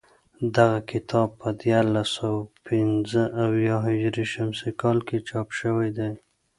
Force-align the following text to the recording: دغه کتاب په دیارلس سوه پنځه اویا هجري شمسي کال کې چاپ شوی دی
دغه 0.55 0.79
کتاب 0.91 1.29
په 1.41 1.47
دیارلس 1.61 2.09
سوه 2.17 2.41
پنځه 2.67 3.23
اویا 3.43 3.77
هجري 3.87 4.25
شمسي 4.33 4.69
کال 4.81 4.97
کې 5.07 5.17
چاپ 5.29 5.47
شوی 5.59 5.89
دی 5.97 6.11